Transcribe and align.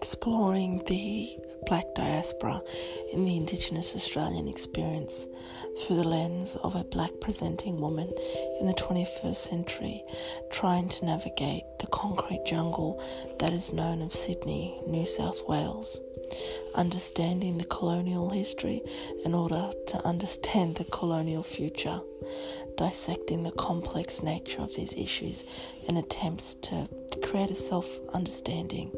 exploring 0.00 0.82
the 0.86 1.28
black 1.66 1.84
diaspora 1.94 2.58
in 3.12 3.26
the 3.26 3.36
Indigenous 3.36 3.94
Australian 3.94 4.48
experience 4.48 5.26
through 5.78 5.96
the 5.96 6.08
lens 6.08 6.56
of 6.64 6.74
a 6.74 6.84
black 6.84 7.10
presenting 7.20 7.78
woman 7.78 8.10
in 8.60 8.66
the 8.66 8.72
21st 8.72 9.36
century, 9.36 10.02
trying 10.50 10.88
to 10.88 11.04
navigate 11.04 11.64
the 11.80 11.86
concrete 11.88 12.42
jungle 12.46 12.98
that 13.40 13.52
is 13.52 13.74
known 13.74 14.00
of 14.00 14.10
Sydney, 14.10 14.80
New 14.86 15.04
South 15.04 15.46
Wales. 15.46 16.00
Understanding 16.74 17.58
the 17.58 17.64
colonial 17.64 18.30
history 18.30 18.80
in 19.26 19.34
order 19.34 19.70
to 19.88 19.98
understand 20.06 20.76
the 20.76 20.84
colonial 20.84 21.42
future, 21.42 22.00
dissecting 22.78 23.42
the 23.42 23.52
complex 23.52 24.22
nature 24.22 24.62
of 24.62 24.74
these 24.74 24.94
issues 24.94 25.44
in 25.88 25.98
attempts 25.98 26.54
to 26.54 26.88
create 27.22 27.50
a 27.50 27.54
self 27.54 27.86
understanding. 28.14 28.90